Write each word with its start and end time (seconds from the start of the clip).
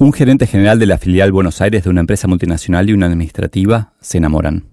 Un 0.00 0.12
gerente 0.12 0.46
general 0.46 0.78
de 0.78 0.86
la 0.86 0.96
filial 0.96 1.32
Buenos 1.32 1.60
Aires 1.60 1.82
de 1.82 1.90
una 1.90 1.98
empresa 1.98 2.28
multinacional 2.28 2.88
y 2.88 2.92
una 2.92 3.06
administrativa 3.06 3.94
se 4.00 4.18
enamoran. 4.18 4.68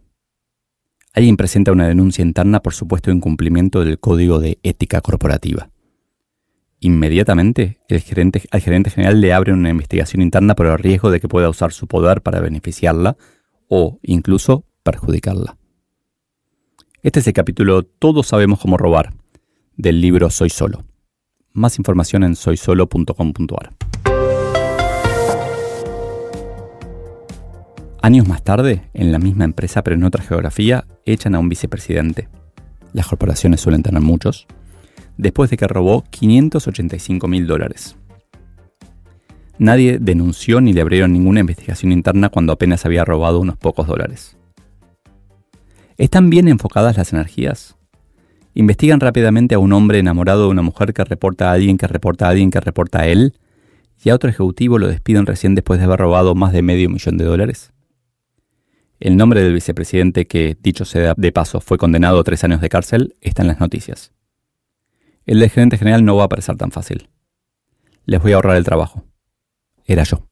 Alguien 1.14 1.36
presenta 1.36 1.72
una 1.72 1.88
denuncia 1.88 2.22
interna 2.22 2.60
por 2.60 2.76
supuesto 2.76 3.10
incumplimiento 3.10 3.84
del 3.84 4.00
código 4.00 4.40
de 4.40 4.60
ética 4.62 5.02
corporativa. 5.02 5.72
Inmediatamente, 6.80 7.80
el 7.88 8.02
gerente, 8.02 8.44
al 8.52 8.62
gerente 8.62 8.92
general 8.92 9.20
le 9.20 9.34
abre 9.34 9.52
una 9.52 9.72
investigación 9.72 10.22
interna 10.22 10.54
por 10.54 10.68
el 10.68 10.78
riesgo 10.78 11.10
de 11.10 11.20
que 11.20 11.28
pueda 11.28 11.50
usar 11.50 11.74
su 11.74 11.88
poder 11.88 12.22
para 12.22 12.40
beneficiarla 12.40 13.18
o 13.68 13.98
incluso 14.04 14.66
perjudicarla. 14.84 15.58
Este 17.02 17.22
es 17.22 17.26
el 17.26 17.34
capítulo 17.34 17.82
Todos 17.82 18.28
sabemos 18.28 18.60
cómo 18.60 18.78
robar 18.78 19.16
del 19.76 20.02
libro 20.02 20.30
Soy 20.30 20.52
Solo. 20.52 20.86
Más 21.52 21.80
información 21.80 22.24
en 22.24 22.36
soysolo.com.ar. 22.36 23.95
Años 28.06 28.28
más 28.28 28.44
tarde, 28.44 28.84
en 28.94 29.12
la 29.12 29.18
misma 29.18 29.46
empresa 29.46 29.84
pero 29.84 29.96
en 29.96 30.04
otra 30.04 30.22
geografía, 30.22 30.86
echan 31.08 31.34
a 31.34 31.40
un 31.40 31.50
vicepresidente. 31.50 32.30
Las 32.94 33.08
corporaciones 33.08 33.62
suelen 33.62 33.82
tener 33.82 34.00
muchos. 34.00 34.46
Después 35.18 35.50
de 35.50 35.58
que 35.58 35.68
robó 35.68 36.04
585 36.12 37.28
mil 37.28 37.48
dólares. 37.48 37.96
Nadie 39.58 39.98
denunció 40.00 40.62
ni 40.62 40.72
le 40.72 40.82
abrieron 40.82 41.14
ninguna 41.14 41.40
investigación 41.40 41.92
interna 41.92 42.30
cuando 42.30 42.54
apenas 42.54 42.86
había 42.86 43.06
robado 43.06 43.40
unos 43.40 43.58
pocos 43.58 43.88
dólares. 43.88 44.38
¿Están 45.98 46.30
bien 46.30 46.48
enfocadas 46.48 46.98
las 46.98 47.12
energías? 47.12 47.76
Investigan 48.54 49.00
rápidamente 49.00 49.56
a 49.56 49.60
un 49.60 49.74
hombre 49.74 49.98
enamorado 49.98 50.44
de 50.44 50.50
una 50.50 50.62
mujer 50.62 50.94
que 50.94 51.04
reporta 51.04 51.50
a 51.50 51.54
alguien 51.54 51.80
que 51.80 51.88
reporta 51.88 52.28
a 52.28 52.30
alguien 52.30 52.52
que 52.52 52.60
reporta 52.60 53.00
a 53.00 53.08
él 53.08 53.34
y 54.04 54.12
a 54.12 54.14
otro 54.14 54.30
ejecutivo 54.30 54.78
lo 54.78 54.90
despiden 54.90 55.26
recién 55.26 55.56
después 55.56 55.80
de 55.80 55.86
haber 55.86 56.02
robado 56.02 56.36
más 56.36 56.54
de 56.54 56.62
medio 56.62 56.88
millón 56.88 57.18
de 57.18 57.26
dólares. 57.26 57.72
El 59.00 59.18
nombre 59.18 59.42
del 59.42 59.54
vicepresidente 59.54 60.26
que, 60.26 60.58
dicho 60.62 60.86
sea 60.86 61.14
de 61.18 61.32
paso, 61.32 61.60
fue 61.60 61.78
condenado 61.78 62.20
a 62.20 62.24
tres 62.24 62.44
años 62.46 62.62
de 62.62 62.70
cárcel 62.70 63.16
está 63.20 63.42
en 63.42 63.50
las 63.50 63.60
noticias. 63.60 64.14
El 65.26 65.40
del 65.40 65.50
gerente 65.50 65.78
general 65.78 66.06
no 66.06 66.16
va 66.16 66.26
a 66.26 66.30
parecer 66.30 66.56
tan 66.56 66.72
fácil. 66.72 67.10
Les 68.06 68.22
voy 68.22 68.32
a 68.32 68.36
ahorrar 68.36 68.56
el 68.56 68.64
trabajo. 68.64 69.04
Era 69.86 70.04
yo. 70.04 70.28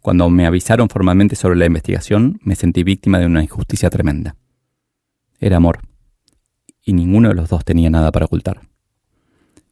Cuando 0.00 0.28
me 0.28 0.46
avisaron 0.46 0.88
formalmente 0.88 1.36
sobre 1.36 1.56
la 1.56 1.66
investigación, 1.66 2.40
me 2.42 2.56
sentí 2.56 2.82
víctima 2.82 3.18
de 3.18 3.26
una 3.26 3.42
injusticia 3.42 3.90
tremenda. 3.90 4.36
Era 5.38 5.58
amor. 5.58 5.80
Y 6.82 6.94
ninguno 6.94 7.28
de 7.28 7.34
los 7.34 7.48
dos 7.48 7.64
tenía 7.64 7.90
nada 7.90 8.10
para 8.10 8.26
ocultar. 8.26 8.62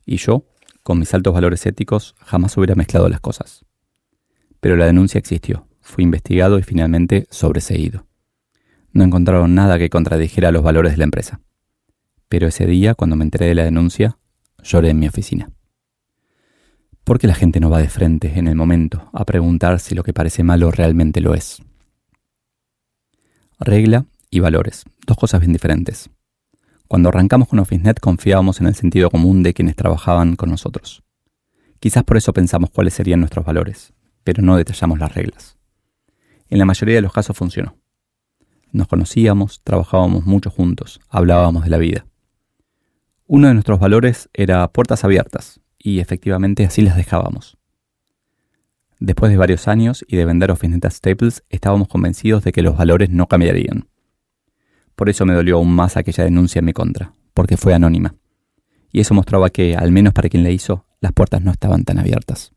Y 0.05 0.19
yo, 0.19 0.45
con 0.83 0.99
mis 0.99 1.13
altos 1.13 1.35
valores 1.35 1.67
éticos, 1.67 2.15
jamás 2.21 2.57
hubiera 2.57 2.75
mezclado 2.75 3.09
las 3.09 3.21
cosas. 3.21 3.65
Pero 4.61 4.77
la 4.77 4.87
denuncia 4.87 5.19
existió 5.19 5.68
Fui 5.89 6.05
investigado 6.05 6.59
y 6.59 6.63
finalmente 6.63 7.27
sobreseído. 7.31 8.05
No 8.93 9.05
encontraron 9.05 9.55
nada 9.55 9.79
que 9.79 9.89
contradijera 9.89 10.53
los 10.53 10.63
valores 10.63 10.93
de 10.93 10.99
la 10.99 11.05
empresa. 11.05 11.41
Pero 12.29 12.47
ese 12.47 12.67
día, 12.67 12.95
cuando 12.95 13.17
me 13.17 13.25
enteré 13.25 13.47
de 13.47 13.55
la 13.55 13.65
denuncia, 13.65 14.19
lloré 14.63 14.91
en 14.91 14.99
mi 14.99 15.09
oficina. 15.09 15.51
¿Por 17.05 17.19
qué 17.19 17.27
la 17.27 17.35
gente 17.35 17.59
no 17.59 17.71
va 17.71 17.79
de 17.79 17.89
frente 17.89 18.39
en 18.39 18.49
el 18.49 18.55
momento 18.55 19.09
a 19.15 19.25
preguntar 19.25 19.81
si 19.81 19.95
lo 19.95 20.03
que 20.03 20.13
parece 20.13 20.43
malo 20.43 20.71
realmente 20.71 21.23
lo 21.23 21.35
es? 21.35 21.63
Regla 23.59 24.05
y 24.31 24.41
valores, 24.41 24.85
dos 25.07 25.17
cosas 25.17 25.41
bien 25.41 25.55
diferentes. 25.55 26.11
Cuando 26.87 27.09
arrancamos 27.09 27.49
con 27.49 27.61
OfficeNet 27.61 27.99
confiábamos 27.99 28.61
en 28.61 28.67
el 28.67 28.75
sentido 28.75 29.09
común 29.09 29.43
de 29.43 29.55
quienes 29.55 29.75
trabajaban 29.75 30.37
con 30.37 30.51
nosotros. 30.51 31.03
Quizás 31.81 32.05
por 32.05 32.19
eso 32.19 32.35
pensamos 32.35 32.69
cuáles 32.69 32.93
serían 32.93 33.21
nuestros 33.21 33.47
valores, 33.47 33.95
pero 34.23 34.43
no 34.43 34.59
detallamos 34.59 34.99
las 34.99 35.15
reglas. 35.15 35.58
En 36.51 36.59
la 36.59 36.65
mayoría 36.65 36.97
de 36.97 37.03
los 37.03 37.13
casos 37.13 37.37
funcionó. 37.37 37.77
Nos 38.73 38.89
conocíamos, 38.89 39.63
trabajábamos 39.63 40.27
mucho 40.27 40.51
juntos, 40.51 41.01
hablábamos 41.09 41.65
de 41.65 41.71
la 41.71 41.79
vida. 41.79 42.07
Uno 43.27 43.49
de 43.49 43.55
nuestros 43.55 43.79
valores 43.79 44.29
era 44.33 44.67
puertas 44.69 45.05
abiertas, 45.05 45.61
y 45.79 46.01
efectivamente 46.01 46.65
así 46.65 46.83
las 46.83 46.97
dejábamos. 46.97 47.59
Después 49.01 49.31
de 49.31 49.39
varios 49.39 49.69
años 49.69 50.05
y 50.09 50.17
de 50.17 50.25
vender 50.25 50.51
Ofinetas 50.51 50.95
Staples, 50.95 51.45
estábamos 51.51 51.89
convencidos 51.89 52.43
de 52.43 52.53
que 52.53 52.63
los 52.63 52.77
valores 52.77 53.11
no 53.11 53.27
cambiarían. 53.27 53.89
Por 54.97 55.09
eso 55.09 55.25
me 55.25 55.35
dolió 55.35 55.57
aún 55.57 55.73
más 55.73 55.97
aquella 55.97 56.25
denuncia 56.25 56.59
en 56.59 56.65
mi 56.65 56.73
contra, 56.73 57.13
porque 57.33 57.57
fue 57.57 57.75
anónima. 57.75 58.17
Y 58.91 59.01
eso 59.01 59.15
mostraba 59.15 59.51
que, 59.51 59.77
al 59.77 59.93
menos 59.93 60.13
para 60.15 60.29
quien 60.29 60.43
la 60.43 60.51
hizo, 60.51 60.87
las 61.01 61.13
puertas 61.13 61.43
no 61.43 61.53
estaban 61.53 61.85
tan 61.85 61.99
abiertas. 61.99 62.53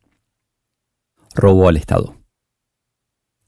Robo 1.35 1.69
al 1.69 1.77
Estado. 1.77 2.20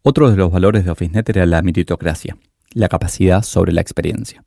Otro 0.06 0.30
de 0.30 0.36
los 0.36 0.52
valores 0.52 0.84
de 0.84 0.92
OfficeNet 0.92 1.30
era 1.30 1.46
la 1.46 1.62
meritocracia, 1.62 2.36
la 2.74 2.90
capacidad 2.90 3.42
sobre 3.42 3.72
la 3.72 3.80
experiencia. 3.80 4.44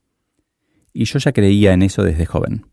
Y 0.92 1.06
yo 1.06 1.18
ya 1.18 1.32
creía 1.32 1.72
en 1.72 1.80
eso 1.80 2.02
desde 2.02 2.26
joven. 2.26 2.66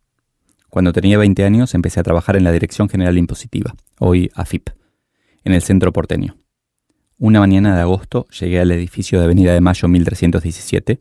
Cuando 0.69 0.91
tenía 0.91 1.17
20 1.17 1.45
años 1.45 1.75
empecé 1.75 2.01
a 2.01 2.03
trabajar 2.03 2.35
en 2.35 2.44
la 2.44 2.51
Dirección 2.51 2.89
General 2.89 3.17
Impositiva, 3.17 3.73
hoy 3.99 4.29
AFIP, 4.35 4.71
en 5.45 5.53
el 5.53 5.61
centro 5.61 5.94
porteño. 5.94 6.35
Una 7.17 7.39
mañana 7.39 7.73
de 7.73 7.81
agosto 7.81 8.27
llegué 8.38 8.59
al 8.59 8.71
edificio 8.71 9.17
de 9.17 9.25
Avenida 9.25 9.53
de 9.53 9.61
Mayo 9.61 9.88
1317. 9.88 11.00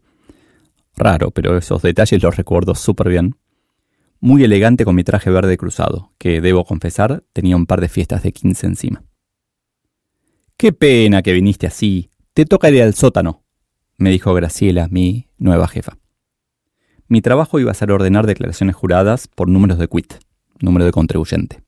Raro, 0.97 1.33
pero 1.33 1.59
esos 1.59 1.83
detalles 1.83 2.23
los 2.23 2.37
recuerdo 2.37 2.77
súper 2.77 3.09
bien. 3.09 3.35
Muy 4.21 4.45
elegante 4.45 4.85
con 4.85 4.95
mi 4.95 5.03
traje 5.03 5.31
verde 5.31 5.57
cruzado, 5.57 6.13
que, 6.19 6.41
debo 6.41 6.65
confesar, 6.65 7.25
tenía 7.33 7.57
un 7.57 7.67
par 7.67 7.81
de 7.81 7.89
fiestas 7.89 8.23
de 8.23 8.31
15 8.31 8.67
encima. 8.69 9.03
Qué 10.63 10.73
pena 10.73 11.23
que 11.23 11.33
viniste 11.33 11.67
así. 11.67 12.13
Te 12.35 12.45
toca 12.45 12.71
ir 12.71 12.81
al 12.85 12.95
sótano, 12.95 13.43
me 13.97 14.11
dijo 14.11 14.33
Graciela, 14.33 14.87
mi 14.87 15.27
nueva 15.37 15.67
jefa. 15.67 15.99
Mi 17.09 17.21
trabajo 17.21 17.59
iba 17.59 17.73
a 17.73 17.75
ser 17.75 17.91
ordenar 17.91 18.29
declaraciones 18.29 18.77
juradas 18.77 19.27
por 19.27 19.49
números 19.49 19.77
de 19.79 19.89
quit, 19.89 20.15
número 20.61 20.85
de 20.85 20.93
contribuyente. 20.93 21.65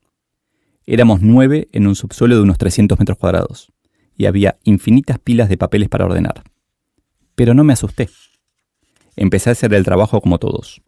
Éramos 0.87 1.22
nueve 1.22 1.66
en 1.72 1.88
un 1.88 1.97
subsuelo 1.97 2.37
de 2.37 2.43
unos 2.43 2.56
300 2.56 2.97
metros 2.97 3.19
cuadrados, 3.19 3.72
y 4.16 4.27
había 4.27 4.59
infinitas 4.62 5.19
pilas 5.19 5.49
de 5.49 5.56
papeles 5.56 5.88
para 5.88 6.05
ordenar. 6.05 6.44
Pero 7.34 7.53
no 7.53 7.65
me 7.65 7.72
asusté. 7.72 8.09
Empecé 9.16 9.50
a 9.50 9.55
hacer 9.55 9.75
el 9.75 9.84
trabajo 9.84 10.21
como 10.21 10.38
todos. 10.38 10.82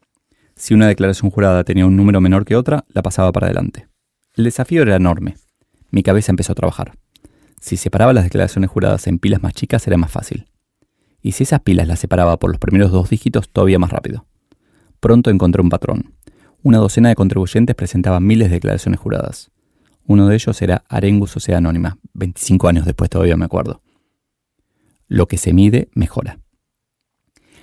Si 0.54 0.74
una 0.74 0.86
declaración 0.86 1.32
jurada 1.32 1.64
tenía 1.64 1.86
un 1.86 1.96
número 1.96 2.20
menor 2.20 2.44
que 2.44 2.54
otra, 2.54 2.84
la 2.86 3.02
pasaba 3.02 3.32
para 3.32 3.48
adelante. 3.48 3.88
El 4.36 4.44
desafío 4.44 4.82
era 4.82 4.94
enorme. 4.94 5.34
Mi 5.90 6.04
cabeza 6.04 6.30
empezó 6.30 6.52
a 6.52 6.54
trabajar. 6.54 6.92
Si 7.66 7.76
separaba 7.76 8.12
las 8.12 8.22
declaraciones 8.22 8.70
juradas 8.70 9.08
en 9.08 9.18
pilas 9.18 9.42
más 9.42 9.52
chicas 9.52 9.84
era 9.88 9.96
más 9.96 10.12
fácil. 10.12 10.46
Y 11.20 11.32
si 11.32 11.42
esas 11.42 11.62
pilas 11.62 11.88
las 11.88 11.98
separaba 11.98 12.38
por 12.38 12.48
los 12.48 12.60
primeros 12.60 12.92
dos 12.92 13.10
dígitos, 13.10 13.48
todavía 13.48 13.80
más 13.80 13.90
rápido. 13.90 14.24
Pronto 15.00 15.30
encontré 15.30 15.62
un 15.62 15.68
patrón. 15.68 16.14
Una 16.62 16.78
docena 16.78 17.08
de 17.08 17.16
contribuyentes 17.16 17.74
presentaban 17.74 18.24
miles 18.24 18.50
de 18.50 18.54
declaraciones 18.54 19.00
juradas. 19.00 19.50
Uno 20.06 20.28
de 20.28 20.36
ellos 20.36 20.62
era 20.62 20.84
Arengus 20.88 21.32
Sociedad 21.32 21.58
Anónima, 21.58 21.98
25 22.12 22.68
años 22.68 22.84
después 22.84 23.10
todavía 23.10 23.36
me 23.36 23.46
acuerdo. 23.46 23.82
Lo 25.08 25.26
que 25.26 25.36
se 25.36 25.52
mide, 25.52 25.88
mejora. 25.92 26.38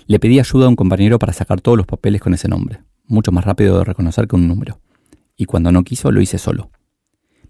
Le 0.05 0.19
pedí 0.19 0.37
ayuda 0.37 0.65
a 0.65 0.69
un 0.69 0.75
compañero 0.75 1.17
para 1.17 1.31
sacar 1.31 1.61
todos 1.61 1.77
los 1.77 1.87
papeles 1.87 2.19
con 2.19 2.33
ese 2.33 2.49
nombre, 2.49 2.83
mucho 3.05 3.31
más 3.31 3.45
rápido 3.45 3.77
de 3.77 3.85
reconocer 3.85 4.27
que 4.27 4.35
un 4.35 4.49
número. 4.49 4.81
Y 5.37 5.45
cuando 5.45 5.71
no 5.71 5.85
quiso, 5.85 6.11
lo 6.11 6.19
hice 6.19 6.39
solo. 6.39 6.71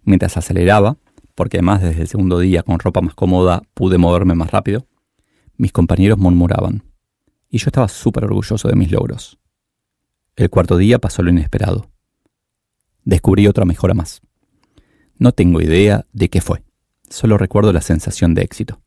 Mientras 0.04 0.38
aceleraba, 0.38 0.98
porque 1.36 1.58
además 1.58 1.82
desde 1.82 2.02
el 2.02 2.08
segundo 2.08 2.40
día 2.40 2.64
con 2.64 2.80
ropa 2.80 3.02
más 3.02 3.16
cómoda 3.16 3.64
pude 3.74 3.98
moverme 3.98 4.36
más 4.36 4.52
rápido, 4.52 4.88
mis 5.58 5.72
compañeros 5.72 6.18
murmuraban, 6.18 6.84
y 7.50 7.58
yo 7.60 7.68
estaba 7.68 7.88
súper 7.88 8.26
orgulloso 8.26 8.68
de 8.68 8.76
mis 8.76 8.92
logros. 8.92 9.40
El 10.36 10.50
cuarto 10.50 10.78
día 10.78 11.00
pasó 11.00 11.22
lo 11.22 11.30
inesperado. 11.30 11.92
Descubrí 13.04 13.48
otra 13.48 13.66
mejora 13.66 13.94
más. 13.94 14.22
No 15.18 15.32
tengo 15.32 15.62
idea 15.62 16.06
de 16.12 16.30
qué 16.30 16.42
fue, 16.42 16.64
solo 17.10 17.38
recuerdo 17.38 17.72
la 17.72 17.82
sensación 17.82 18.34
de 18.34 18.42
éxito. 18.42 18.82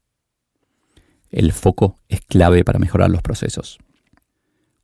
El 1.30 1.52
foco 1.52 1.98
es 2.08 2.20
clave 2.20 2.64
para 2.64 2.78
mejorar 2.78 3.10
los 3.10 3.22
procesos. 3.22 3.78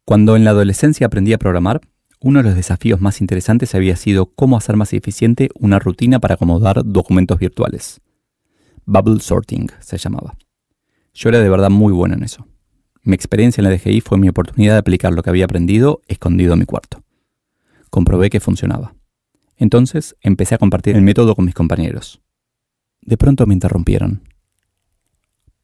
Cuando 0.05 0.37
en 0.37 0.45
la 0.45 0.51
adolescencia 0.51 1.07
aprendí 1.07 1.33
a 1.33 1.39
programar, 1.39 1.81
uno 2.23 2.39
de 2.39 2.45
los 2.45 2.55
desafíos 2.55 3.01
más 3.01 3.21
interesantes 3.21 3.75
había 3.75 3.97
sido 3.97 4.27
cómo 4.27 4.57
hacer 4.57 4.77
más 4.77 4.93
eficiente 4.93 5.51
una 5.59 5.81
rutina 5.81 6.21
para 6.21 6.35
acomodar 6.35 6.83
documentos 6.85 7.39
virtuales. 7.39 8.01
Bubble 8.87 9.21
Sorting 9.21 9.69
se 9.81 9.99
llamaba. 9.99 10.37
Yo 11.15 11.29
era 11.29 11.41
de 11.41 11.49
verdad 11.49 11.71
muy 11.71 11.93
bueno 11.93 12.15
en 12.15 12.23
eso. 12.23 12.47
Mi 13.03 13.15
experiencia 13.15 13.61
en 13.61 13.69
la 13.69 13.77
DGI 13.77 14.01
fue 14.01 14.19
mi 14.19 14.29
oportunidad 14.29 14.75
de 14.75 14.79
aplicar 14.79 15.13
lo 15.13 15.23
que 15.25 15.31
había 15.31 15.47
aprendido 15.47 16.01
escondido 16.07 16.53
en 16.53 16.61
mi 16.61 16.65
cuarto. 16.65 17.03
Comprobé 17.91 18.31
que 18.31 18.39
funcionaba. 18.39 18.95
Entonces 19.57 20.17
empecé 20.21 20.55
a 20.55 20.59
compartir 20.59 20.95
el 20.95 21.03
método 21.03 21.35
con 21.35 21.45
mis 21.45 21.55
compañeros. 21.55 22.23
De 23.01 23.17
pronto 23.17 23.47
me 23.47 23.55
interrumpieron. 23.55 24.23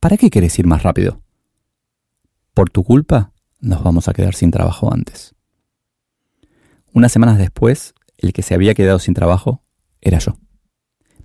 ¿Para 0.00 0.16
qué 0.16 0.28
querés 0.28 0.58
ir 0.58 0.66
más 0.66 0.82
rápido? 0.82 1.22
Por 2.52 2.70
tu 2.70 2.82
culpa 2.82 3.32
nos 3.60 3.84
vamos 3.84 4.08
a 4.08 4.12
quedar 4.12 4.34
sin 4.34 4.50
trabajo 4.50 4.92
antes. 4.92 5.37
Unas 6.92 7.12
semanas 7.12 7.38
después, 7.38 7.94
el 8.16 8.32
que 8.32 8.42
se 8.42 8.54
había 8.54 8.74
quedado 8.74 8.98
sin 8.98 9.14
trabajo 9.14 9.62
era 10.00 10.18
yo. 10.18 10.36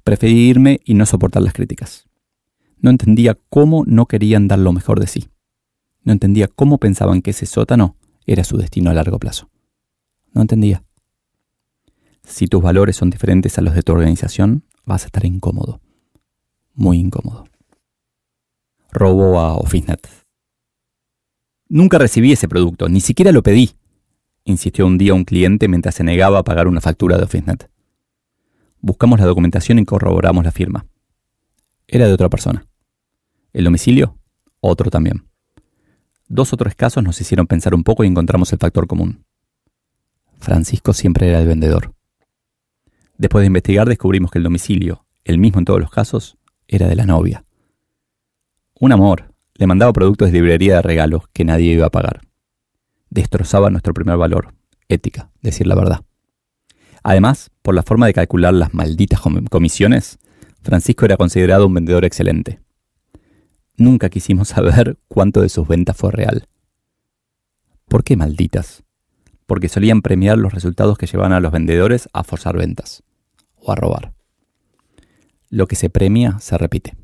Preferí 0.04 0.50
irme 0.50 0.81
y 0.83 0.94
no 0.94 1.06
soportar 1.06 1.42
las 1.42 1.54
críticas. 1.54 2.07
No 2.77 2.89
entendía 2.89 3.38
cómo 3.50 3.83
no 3.86 4.06
querían 4.07 4.48
dar 4.48 4.60
lo 4.60 4.74
mejor 4.74 5.00
de 5.00 5.07
sí. 5.07 5.30
No 6.04 6.12
entendía 6.12 6.48
cómo 6.48 6.77
pensaban 6.77 7.21
que 7.21 7.31
ese 7.31 7.45
sótano 7.45 7.95
era 8.25 8.44
su 8.44 8.57
destino 8.57 8.89
a 8.89 8.94
largo 8.94 9.19
plazo. 9.19 9.50
No 10.33 10.42
entendía. 10.42 10.83
Si 12.24 12.48
tus 12.48 12.62
valores 12.62 12.95
son 12.95 13.10
diferentes 13.10 13.57
a 13.57 13.62
los 13.62 13.75
de 13.75 13.83
tu 13.83 13.94
organización, 13.94 14.65
vas 14.86 15.04
a 15.04 15.06
estar 15.07 15.25
incómodo. 15.25 15.81
Muy 16.74 17.00
incómodo. 17.00 17.45
Robo 18.92 19.39
a 19.39 19.56
OfficeNet. 19.56 20.07
Nunca 21.69 21.98
recibí 21.98 22.31
ese 22.31 22.48
producto, 22.48 22.89
ni 22.89 23.01
siquiera 23.01 23.31
lo 23.31 23.44
pedí, 23.44 23.71
insistió 24.45 24.85
un 24.85 24.97
día 24.97 25.13
un 25.13 25.25
cliente 25.25 25.67
mientras 25.67 25.95
se 25.95 26.03
negaba 26.03 26.39
a 26.39 26.43
pagar 26.43 26.67
una 26.67 26.81
factura 26.81 27.17
de 27.17 27.23
OfficeNet. 27.23 27.69
Buscamos 28.81 29.19
la 29.19 29.25
documentación 29.25 29.79
y 29.79 29.85
corroboramos 29.85 30.43
la 30.43 30.51
firma. 30.51 30.85
Era 31.87 32.07
de 32.07 32.13
otra 32.13 32.29
persona. 32.29 32.65
El 33.53 33.65
domicilio, 33.65 34.17
otro 34.59 34.89
también. 34.89 35.25
Dos 36.27 36.51
o 36.53 36.57
tres 36.57 36.75
casos 36.75 37.03
nos 37.03 37.19
hicieron 37.21 37.47
pensar 37.47 37.75
un 37.75 37.83
poco 37.83 38.03
y 38.03 38.07
encontramos 38.07 38.51
el 38.51 38.59
factor 38.59 38.87
común. 38.87 39.25
Francisco 40.39 40.93
siempre 40.93 41.29
era 41.29 41.39
el 41.39 41.47
vendedor. 41.47 41.93
Después 43.17 43.43
de 43.43 43.47
investigar 43.47 43.87
descubrimos 43.87 44.31
que 44.31 44.39
el 44.39 44.43
domicilio, 44.43 45.05
el 45.23 45.37
mismo 45.37 45.59
en 45.59 45.65
todos 45.65 45.79
los 45.79 45.91
casos, 45.91 46.37
era 46.67 46.87
de 46.87 46.95
la 46.95 47.05
novia. 47.05 47.45
Un 48.79 48.91
amor, 48.91 49.33
le 49.55 49.67
mandaba 49.67 49.93
productos 49.93 50.31
de 50.31 50.33
librería 50.33 50.75
de 50.75 50.81
regalos 50.81 51.27
que 51.31 51.45
nadie 51.45 51.73
iba 51.73 51.85
a 51.85 51.91
pagar. 51.91 52.21
Destrozaba 53.13 53.69
nuestro 53.69 53.94
primer 53.94 54.18
valor, 54.18 54.56
ética, 54.89 55.30
decir 55.44 55.68
la 55.68 55.75
verdad. 55.75 56.04
Además, 57.04 57.51
por 57.62 57.75
la 57.75 57.83
forma 57.83 58.07
de 58.07 58.13
calcular 58.15 58.56
las 58.56 58.74
malditas 58.74 59.21
comisiones, 59.51 60.18
Francisco 60.63 61.06
era 61.06 61.15
considerado 61.15 61.68
un 61.68 61.75
vendedor 61.75 62.06
excelente. 62.06 62.60
Nunca 63.77 64.10
quisimos 64.10 64.48
saber 64.48 64.98
cuánto 65.07 65.42
de 65.42 65.50
sus 65.50 65.68
ventas 65.68 65.95
fue 65.95 66.12
real. 66.12 66.48
¿Por 67.88 68.04
qué 68.04 68.18
malditas? 68.18 68.83
Porque 69.45 69.69
solían 69.69 70.01
premiar 70.01 70.39
los 70.39 70.51
resultados 70.51 70.98
que 70.98 71.06
llevaban 71.06 71.33
a 71.33 71.39
los 71.39 71.51
vendedores 71.51 72.10
a 72.13 72.24
forzar 72.24 72.57
ventas 72.57 73.04
o 73.57 73.71
a 73.71 73.75
robar. 73.75 74.15
Lo 75.51 75.68
que 75.68 75.75
se 75.75 75.92
premia 75.92 76.39
se 76.39 76.57
repite. 76.57 76.98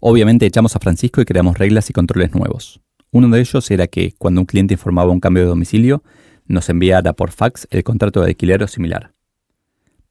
Obviamente 0.00 0.46
echamos 0.46 0.74
a 0.74 0.78
Francisco 0.78 1.20
y 1.20 1.26
creamos 1.26 1.58
reglas 1.58 1.90
y 1.90 1.92
controles 1.92 2.34
nuevos. 2.34 2.80
Uno 3.10 3.28
de 3.28 3.40
ellos 3.40 3.70
era 3.70 3.86
que 3.86 4.12
cuando 4.18 4.40
un 4.40 4.46
cliente 4.46 4.74
informaba 4.74 5.12
un 5.12 5.20
cambio 5.20 5.42
de 5.44 5.48
domicilio, 5.48 6.02
nos 6.46 6.68
enviara 6.68 7.12
por 7.12 7.30
fax 7.30 7.66
el 7.70 7.84
contrato 7.84 8.20
de 8.20 8.28
alquiler 8.28 8.62
o 8.62 8.68
similar. 8.68 9.12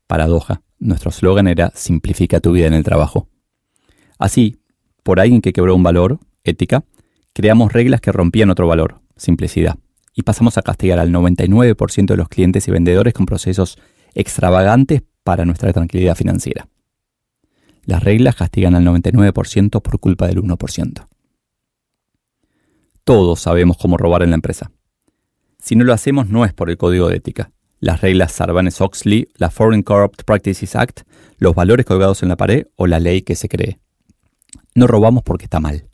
Paradoja, 0.07 0.61
nuestro 0.79 1.11
slogan 1.11 1.47
era 1.47 1.71
Simplifica 1.75 2.39
tu 2.39 2.51
vida 2.51 2.67
en 2.67 2.73
el 2.73 2.83
trabajo. 2.83 3.27
Así, 4.17 4.57
por 5.03 5.19
alguien 5.19 5.41
que 5.41 5.53
quebró 5.53 5.75
un 5.75 5.83
valor, 5.83 6.19
ética, 6.44 6.83
creamos 7.33 7.73
reglas 7.73 8.01
que 8.01 8.11
rompían 8.11 8.49
otro 8.49 8.67
valor, 8.67 9.01
simplicidad, 9.15 9.77
y 10.13 10.23
pasamos 10.23 10.57
a 10.57 10.61
castigar 10.61 11.00
al 11.00 11.11
99% 11.11 12.05
de 12.07 12.17
los 12.17 12.29
clientes 12.29 12.67
y 12.67 12.71
vendedores 12.71 13.13
con 13.13 13.25
procesos 13.25 13.77
extravagantes 14.15 15.03
para 15.23 15.45
nuestra 15.45 15.71
tranquilidad 15.73 16.15
financiera. 16.15 16.67
Las 17.85 18.03
reglas 18.03 18.35
castigan 18.35 18.75
al 18.75 18.85
99% 18.85 19.81
por 19.81 20.00
culpa 20.00 20.27
del 20.27 20.41
1%. 20.41 21.06
Todos 23.07 23.39
sabemos 23.39 23.77
cómo 23.77 23.95
robar 23.95 24.21
en 24.21 24.31
la 24.31 24.36
empresa. 24.36 24.69
Si 25.59 25.77
no 25.77 25.86
lo 25.86 25.94
hacemos 25.94 26.27
no 26.27 26.44
es 26.44 26.51
por 26.51 26.69
el 26.69 26.75
código 26.75 27.07
de 27.07 27.15
ética. 27.15 27.54
Las 27.80 28.01
reglas 28.01 28.33
Sarbanes-Oxley, 28.33 29.30
la 29.38 29.50
Foreign 29.50 29.81
Corrupt 29.81 30.24
Practices 30.25 30.75
Act, 30.75 31.04
los 31.38 31.56
valores 31.56 31.86
colgados 31.86 32.21
en 32.21 32.27
la 32.27 32.36
pared 32.36 32.68
o 32.75 32.86
la 32.86 33.00
ley 33.00 33.21
que 33.21 33.38
se 33.38 33.48
cree. 33.48 33.80
No 34.75 34.88
robamos 34.88 35.24
porque 35.24 35.45
está 35.45 35.62
mal, 35.62 35.88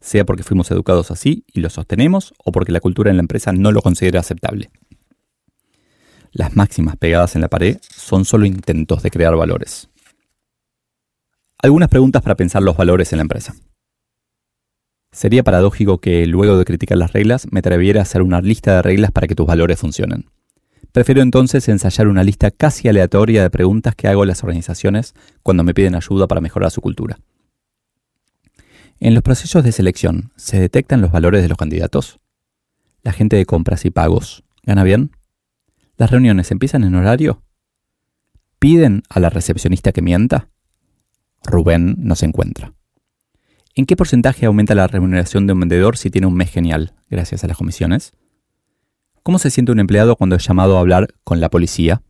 sea 0.00 0.24
porque 0.24 0.44
fuimos 0.44 0.70
educados 0.70 1.10
así 1.10 1.44
y 1.52 1.60
lo 1.60 1.68
sostenemos 1.68 2.32
o 2.42 2.52
porque 2.52 2.72
la 2.72 2.80
cultura 2.80 3.10
en 3.10 3.18
la 3.18 3.22
empresa 3.22 3.52
no 3.52 3.70
lo 3.70 3.82
considera 3.82 4.20
aceptable. 4.20 4.70
Las 6.32 6.56
máximas 6.56 6.96
pegadas 6.96 7.34
en 7.34 7.42
la 7.42 7.48
pared 7.48 7.76
son 7.82 8.24
solo 8.24 8.46
intentos 8.46 9.02
de 9.02 9.10
crear 9.10 9.36
valores. 9.36 9.90
Algunas 11.58 11.90
preguntas 11.90 12.22
para 12.22 12.34
pensar 12.34 12.62
los 12.62 12.78
valores 12.78 13.12
en 13.12 13.18
la 13.18 13.24
empresa. 13.24 13.54
Sería 15.16 15.42
paradójico 15.42 15.96
que, 15.96 16.26
luego 16.26 16.58
de 16.58 16.66
criticar 16.66 16.98
las 16.98 17.14
reglas, 17.14 17.50
me 17.50 17.60
atreviera 17.60 18.00
a 18.00 18.02
hacer 18.02 18.20
una 18.20 18.42
lista 18.42 18.74
de 18.74 18.82
reglas 18.82 19.12
para 19.12 19.26
que 19.26 19.34
tus 19.34 19.46
valores 19.46 19.78
funcionen. 19.78 20.26
Prefiero 20.92 21.22
entonces 21.22 21.66
ensayar 21.70 22.08
una 22.08 22.22
lista 22.22 22.50
casi 22.50 22.86
aleatoria 22.86 23.40
de 23.40 23.48
preguntas 23.48 23.94
que 23.94 24.08
hago 24.08 24.24
a 24.24 24.26
las 24.26 24.42
organizaciones 24.44 25.14
cuando 25.42 25.64
me 25.64 25.72
piden 25.72 25.94
ayuda 25.94 26.26
para 26.26 26.42
mejorar 26.42 26.70
su 26.70 26.82
cultura. 26.82 27.18
En 29.00 29.14
los 29.14 29.22
procesos 29.22 29.64
de 29.64 29.72
selección, 29.72 30.32
¿se 30.36 30.60
detectan 30.60 31.00
los 31.00 31.12
valores 31.12 31.40
de 31.40 31.48
los 31.48 31.56
candidatos? 31.56 32.20
¿La 33.02 33.12
gente 33.12 33.36
de 33.36 33.46
compras 33.46 33.86
y 33.86 33.90
pagos 33.90 34.44
gana 34.64 34.84
bien? 34.84 35.12
¿Las 35.96 36.10
reuniones 36.10 36.50
empiezan 36.50 36.84
en 36.84 36.94
horario? 36.94 37.42
¿Piden 38.58 39.02
a 39.08 39.18
la 39.20 39.30
recepcionista 39.30 39.92
que 39.92 40.02
mienta? 40.02 40.50
Rubén 41.42 41.94
no 42.00 42.16
se 42.16 42.26
encuentra. 42.26 42.74
¿En 43.78 43.84
qué 43.84 43.94
porcentaje 43.94 44.46
aumenta 44.46 44.74
la 44.74 44.86
remuneración 44.86 45.46
de 45.46 45.52
un 45.52 45.60
vendedor 45.60 45.98
si 45.98 46.10
tiene 46.10 46.26
un 46.26 46.34
mes 46.34 46.50
genial 46.50 46.94
gracias 47.10 47.44
a 47.44 47.46
las 47.46 47.58
comisiones? 47.58 48.14
¿Cómo 49.22 49.38
se 49.38 49.50
siente 49.50 49.70
un 49.70 49.78
empleado 49.78 50.16
cuando 50.16 50.34
es 50.34 50.46
llamado 50.46 50.78
a 50.78 50.80
hablar 50.80 51.08
con 51.24 51.40
la 51.40 51.50
policía, 51.50 52.00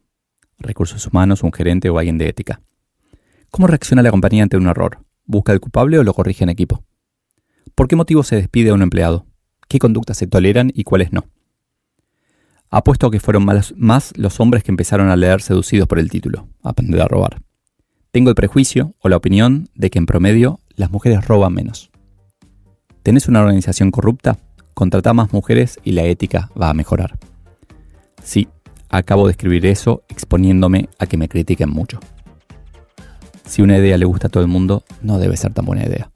recursos 0.60 1.04
humanos, 1.08 1.42
un 1.42 1.52
gerente 1.52 1.90
o 1.90 1.98
alguien 1.98 2.18
de 2.18 2.28
ética? 2.28 2.62
¿Cómo 3.50 3.66
reacciona 3.66 4.04
la 4.04 4.12
compañía 4.12 4.44
ante 4.44 4.56
un 4.56 4.68
error? 4.68 5.00
¿Busca 5.24 5.52
el 5.52 5.58
culpable 5.58 5.98
o 5.98 6.04
lo 6.04 6.14
corrige 6.14 6.44
en 6.44 6.50
equipo? 6.50 6.84
¿Por 7.74 7.88
qué 7.88 7.96
motivo 7.96 8.22
se 8.22 8.36
despide 8.36 8.70
a 8.70 8.74
un 8.74 8.82
empleado? 8.82 9.26
¿Qué 9.66 9.80
conductas 9.80 10.18
se 10.18 10.28
toleran 10.28 10.70
y 10.72 10.84
cuáles 10.84 11.12
no? 11.12 11.24
Apuesto 12.70 13.08
a 13.08 13.10
que 13.10 13.18
fueron 13.18 13.44
más 13.44 14.12
los 14.16 14.38
hombres 14.38 14.62
que 14.62 14.70
empezaron 14.70 15.08
a 15.08 15.16
leer 15.16 15.42
seducidos 15.42 15.88
por 15.88 15.98
el 15.98 16.10
título, 16.10 16.48
aprender 16.62 17.02
a 17.02 17.08
robar. 17.08 17.42
Tengo 18.12 18.30
el 18.30 18.36
prejuicio 18.36 18.94
o 19.00 19.08
la 19.08 19.16
opinión 19.16 19.68
de 19.74 19.90
que 19.90 19.98
en 19.98 20.06
promedio 20.06 20.60
las 20.76 20.90
mujeres 20.90 21.26
roban 21.26 21.54
menos. 21.54 21.90
¿Tenés 23.02 23.28
una 23.28 23.40
organización 23.40 23.90
corrupta? 23.90 24.36
Contrata 24.74 25.14
más 25.14 25.32
mujeres 25.32 25.78
y 25.84 25.92
la 25.92 26.04
ética 26.04 26.50
va 26.60 26.70
a 26.70 26.74
mejorar. 26.74 27.18
Sí, 28.22 28.48
acabo 28.88 29.26
de 29.26 29.32
escribir 29.32 29.64
eso 29.66 30.02
exponiéndome 30.08 30.88
a 30.98 31.06
que 31.06 31.16
me 31.16 31.28
critiquen 31.28 31.70
mucho. 31.70 31.98
Si 33.44 33.62
una 33.62 33.78
idea 33.78 33.96
le 33.96 34.04
gusta 34.04 34.26
a 34.26 34.30
todo 34.30 34.42
el 34.42 34.48
mundo, 34.48 34.84
no 35.02 35.18
debe 35.18 35.36
ser 35.36 35.54
tan 35.54 35.64
buena 35.64 35.86
idea. 35.86 36.10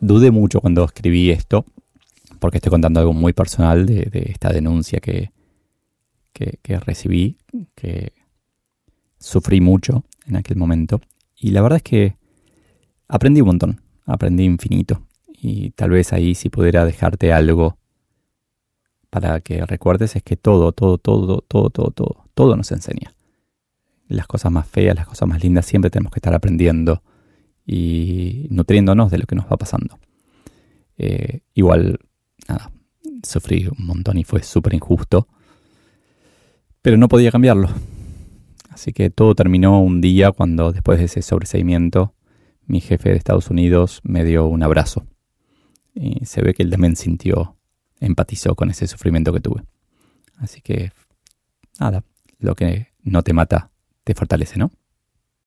Dudé 0.00 0.30
mucho 0.30 0.60
cuando 0.60 0.84
escribí 0.84 1.30
esto, 1.30 1.66
porque 2.38 2.56
estoy 2.58 2.70
contando 2.70 3.00
algo 3.00 3.12
muy 3.12 3.34
personal 3.34 3.84
de, 3.84 4.08
esta 4.32 4.50
denuncia 4.50 5.00
que, 5.00 5.32
que, 6.32 6.78
recibí, 6.78 7.36
que 7.74 8.12
sufrí 9.20 9.60
mucho 9.60 10.02
en 10.26 10.34
aquel 10.34 10.56
momento. 10.56 11.00
Y 11.36 11.52
la 11.52 11.62
verdad 11.62 11.76
es 11.76 11.82
que 11.84 12.16
aprendí 13.06 13.40
un 13.40 13.46
montón, 13.46 13.80
aprendí 14.06 14.44
infinito. 14.44 15.06
Y 15.28 15.70
tal 15.70 15.90
vez 15.90 16.12
ahí 16.12 16.34
si 16.34 16.48
pudiera 16.48 16.84
dejarte 16.84 17.32
algo 17.32 17.78
para 19.08 19.40
que 19.40 19.64
recuerdes 19.64 20.16
es 20.16 20.22
que 20.22 20.36
todo, 20.36 20.72
todo, 20.72 20.98
todo, 20.98 21.40
todo, 21.46 21.70
todo, 21.70 21.90
todo, 21.90 22.24
todo 22.34 22.56
nos 22.56 22.72
enseña. 22.72 23.14
Las 24.08 24.26
cosas 24.26 24.50
más 24.50 24.66
feas, 24.66 24.96
las 24.96 25.06
cosas 25.06 25.28
más 25.28 25.42
lindas, 25.42 25.66
siempre 25.66 25.90
tenemos 25.90 26.12
que 26.12 26.18
estar 26.18 26.34
aprendiendo 26.34 27.02
y 27.64 28.48
nutriéndonos 28.50 29.10
de 29.12 29.18
lo 29.18 29.26
que 29.26 29.36
nos 29.36 29.46
va 29.46 29.56
pasando. 29.56 29.98
Eh, 30.98 31.40
igual, 31.54 32.00
nada, 32.48 32.72
sufrí 33.22 33.68
un 33.68 33.86
montón 33.86 34.18
y 34.18 34.24
fue 34.24 34.42
súper 34.42 34.74
injusto 34.74 35.28
pero 36.82 36.96
no 36.96 37.08
podía 37.08 37.30
cambiarlo. 37.30 37.68
Así 38.80 38.94
que 38.94 39.10
todo 39.10 39.34
terminó 39.34 39.82
un 39.82 40.00
día 40.00 40.32
cuando 40.32 40.72
después 40.72 40.98
de 40.98 41.04
ese 41.04 41.20
sobreseimiento 41.20 42.14
mi 42.64 42.80
jefe 42.80 43.10
de 43.10 43.16
Estados 43.16 43.50
Unidos 43.50 44.00
me 44.04 44.24
dio 44.24 44.46
un 44.46 44.62
abrazo. 44.62 45.06
Y 45.92 46.24
se 46.24 46.40
ve 46.40 46.54
que 46.54 46.62
él 46.62 46.70
también 46.70 46.96
sintió, 46.96 47.58
empatizó 48.00 48.54
con 48.54 48.70
ese 48.70 48.86
sufrimiento 48.86 49.34
que 49.34 49.40
tuve. 49.40 49.64
Así 50.38 50.62
que, 50.62 50.92
nada, 51.78 52.04
lo 52.38 52.54
que 52.54 52.86
no 53.02 53.22
te 53.22 53.34
mata 53.34 53.70
te 54.02 54.14
fortalece, 54.14 54.58
¿no? 54.58 54.70